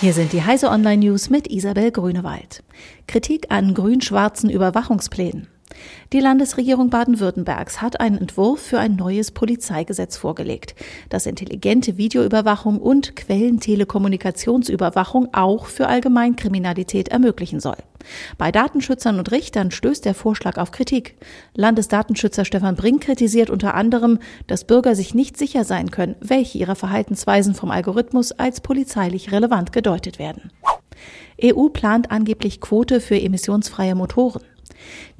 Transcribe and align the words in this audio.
Hier 0.00 0.14
sind 0.14 0.32
die 0.32 0.42
Heise 0.42 0.70
Online 0.70 0.96
News 0.96 1.28
mit 1.28 1.46
Isabel 1.48 1.92
Grünewald. 1.92 2.62
Kritik 3.06 3.48
an 3.50 3.74
grün-schwarzen 3.74 4.48
Überwachungsplänen. 4.48 5.48
Die 6.12 6.20
Landesregierung 6.20 6.90
Baden-Württembergs 6.90 7.80
hat 7.80 8.00
einen 8.00 8.18
Entwurf 8.18 8.60
für 8.60 8.80
ein 8.80 8.96
neues 8.96 9.30
Polizeigesetz 9.30 10.16
vorgelegt, 10.16 10.74
das 11.08 11.26
intelligente 11.26 11.96
Videoüberwachung 11.96 12.80
und 12.80 13.14
Quellentelekommunikationsüberwachung 13.14 15.28
auch 15.32 15.66
für 15.66 15.86
Allgemeinkriminalität 15.86 17.10
ermöglichen 17.10 17.60
soll. 17.60 17.76
Bei 18.38 18.50
Datenschützern 18.50 19.18
und 19.18 19.30
Richtern 19.30 19.70
stößt 19.70 20.04
der 20.04 20.14
Vorschlag 20.14 20.56
auf 20.56 20.72
Kritik. 20.72 21.16
Landesdatenschützer 21.54 22.44
Stefan 22.44 22.74
Brink 22.74 23.04
kritisiert 23.04 23.50
unter 23.50 23.74
anderem, 23.74 24.18
dass 24.46 24.64
Bürger 24.64 24.96
sich 24.96 25.14
nicht 25.14 25.36
sicher 25.36 25.64
sein 25.64 25.90
können, 25.90 26.16
welche 26.20 26.58
ihrer 26.58 26.76
Verhaltensweisen 26.76 27.54
vom 27.54 27.70
Algorithmus 27.70 28.32
als 28.32 28.60
polizeilich 28.60 29.32
relevant 29.32 29.72
gedeutet 29.72 30.18
werden. 30.18 30.50
EU 31.42 31.68
plant 31.68 32.10
angeblich 32.10 32.60
Quote 32.60 33.00
für 33.00 33.20
emissionsfreie 33.20 33.94
Motoren. 33.94 34.42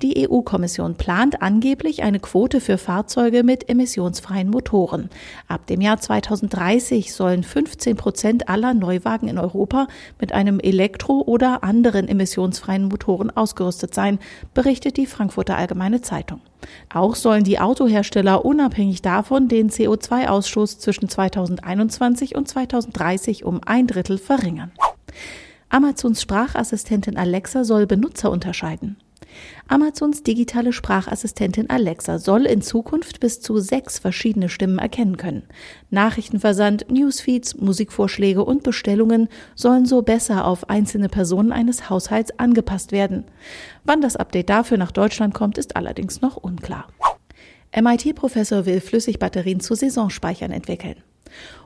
Die 0.02 0.28
EU-Kommission 0.28 0.94
plant 0.94 1.42
angeblich 1.42 2.02
eine 2.02 2.20
Quote 2.20 2.60
für 2.60 2.78
Fahrzeuge 2.78 3.42
mit 3.42 3.68
emissionsfreien 3.68 4.48
Motoren. 4.48 5.10
Ab 5.48 5.66
dem 5.66 5.80
Jahr 5.80 6.00
2030 6.00 7.12
sollen 7.12 7.42
15 7.42 7.96
Prozent 7.96 8.48
aller 8.48 8.74
Neuwagen 8.74 9.28
in 9.28 9.38
Europa 9.38 9.88
mit 10.18 10.32
einem 10.32 10.58
Elektro- 10.60 11.22
oder 11.26 11.62
anderen 11.62 12.08
emissionsfreien 12.08 12.88
Motoren 12.88 13.30
ausgerüstet 13.30 13.94
sein, 13.94 14.18
berichtet 14.54 14.96
die 14.96 15.06
Frankfurter 15.06 15.56
Allgemeine 15.56 16.00
Zeitung. 16.00 16.40
Auch 16.92 17.14
sollen 17.14 17.44
die 17.44 17.58
Autohersteller 17.58 18.44
unabhängig 18.44 19.02
davon 19.02 19.48
den 19.48 19.70
CO2-Ausstoß 19.70 20.78
zwischen 20.78 21.08
2021 21.08 22.34
und 22.36 22.48
2030 22.48 23.44
um 23.44 23.60
ein 23.64 23.86
Drittel 23.86 24.18
verringern. 24.18 24.72
Amazons 25.68 26.20
Sprachassistentin 26.20 27.16
Alexa 27.16 27.64
soll 27.64 27.86
Benutzer 27.86 28.30
unterscheiden. 28.30 28.96
Amazons 29.68 30.22
digitale 30.22 30.72
Sprachassistentin 30.72 31.70
Alexa 31.70 32.18
soll 32.18 32.46
in 32.46 32.60
Zukunft 32.60 33.20
bis 33.20 33.40
zu 33.40 33.58
sechs 33.58 33.98
verschiedene 33.98 34.48
Stimmen 34.48 34.78
erkennen 34.78 35.16
können. 35.16 35.44
Nachrichtenversand, 35.90 36.90
Newsfeeds, 36.90 37.56
Musikvorschläge 37.56 38.44
und 38.44 38.62
Bestellungen 38.62 39.28
sollen 39.54 39.86
so 39.86 40.02
besser 40.02 40.44
auf 40.46 40.68
einzelne 40.68 41.08
Personen 41.08 41.52
eines 41.52 41.88
Haushalts 41.88 42.38
angepasst 42.38 42.92
werden. 42.92 43.24
Wann 43.84 44.00
das 44.00 44.16
Update 44.16 44.50
dafür 44.50 44.76
nach 44.76 44.92
Deutschland 44.92 45.34
kommt, 45.34 45.56
ist 45.58 45.76
allerdings 45.76 46.20
noch 46.20 46.36
unklar. 46.36 46.88
MIT-Professor 47.74 48.66
will 48.66 48.80
Flüssigbatterien 48.80 49.60
zu 49.60 49.74
Saisonspeichern 49.74 50.50
entwickeln. 50.50 50.96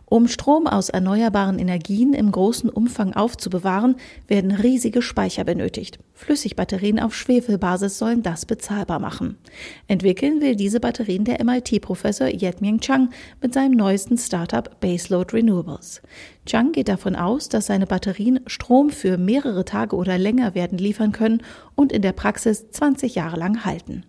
Um 0.06 0.28
Strom 0.28 0.66
aus 0.66 0.91
erneuerbaren 0.91 1.58
Energien 1.58 2.12
im 2.12 2.30
großen 2.30 2.69
Umfang 2.69 3.14
aufzubewahren, 3.14 3.97
werden 4.28 4.52
riesige 4.52 5.00
Speicher 5.00 5.44
benötigt. 5.44 5.98
Flüssigbatterien 6.12 7.00
auf 7.00 7.14
Schwefelbasis 7.14 7.98
sollen 7.98 8.22
das 8.22 8.46
bezahlbar 8.46 9.00
machen. 9.00 9.38
Entwickeln 9.88 10.41
will 10.41 10.56
diese 10.56 10.78
Batterien 10.78 11.24
der 11.24 11.42
MIT-Professor 11.42 12.28
Yetming 12.28 12.80
Chang 12.80 13.11
mit 13.41 13.55
seinem 13.55 13.72
neuesten 13.72 14.19
Startup 14.19 14.78
Baseload 14.80 15.34
Renewables. 15.34 16.02
Chang 16.46 16.72
geht 16.72 16.89
davon 16.89 17.16
aus, 17.16 17.48
dass 17.48 17.66
seine 17.66 17.86
Batterien 17.86 18.41
Strom 18.46 18.91
für 18.91 19.16
mehrere 19.16 19.64
Tage 19.64 19.96
oder 19.96 20.18
länger 20.18 20.55
werden 20.55 20.78
liefern 20.78 21.12
können 21.12 21.42
und 21.74 21.92
in 21.92 22.02
der 22.02 22.12
Praxis 22.12 22.70
20 22.70 23.14
Jahre 23.14 23.39
lang 23.39 23.64
halten. 23.64 24.05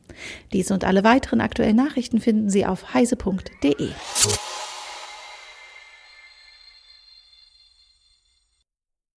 Dies 0.52 0.72
und 0.72 0.84
alle 0.84 1.04
weiteren 1.04 1.42
aktuellen 1.42 1.76
Nachrichten 1.78 2.20
finden 2.20 2.50
Sie 2.50 2.66
auf 2.66 2.94
heise.de. 2.94 3.90